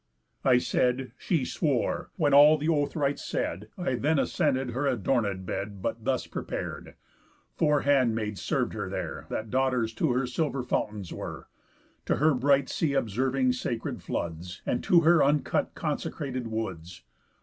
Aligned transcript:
I 0.43 0.57
said, 0.57 1.11
she 1.15 1.45
swore, 1.45 2.09
when, 2.15 2.33
all 2.33 2.57
the 2.57 2.67
oath 2.69 2.95
rites 2.95 3.23
said, 3.23 3.69
I 3.77 3.93
then 3.93 4.17
ascended 4.17 4.71
her 4.71 4.85
adornéd 4.85 5.45
bed, 5.45 5.79
But 5.83 6.05
thus 6.05 6.25
prepar'd: 6.25 6.95
Four 7.55 7.81
handmaids 7.81 8.41
served 8.41 8.73
her 8.73 8.89
there, 8.89 9.27
That 9.29 9.51
daughters 9.51 9.93
to 9.93 10.11
her 10.13 10.25
silver 10.25 10.63
fountains 10.63 11.13
were, 11.13 11.49
To 12.07 12.15
her 12.15 12.33
bright 12.33 12.67
sea 12.67 12.93
observing 12.95 13.53
sacred 13.53 14.01
floods, 14.01 14.63
And 14.65 14.83
to 14.85 15.01
her 15.01 15.23
uncut 15.23 15.75
consecrated 15.75 16.47
woods. 16.47 17.03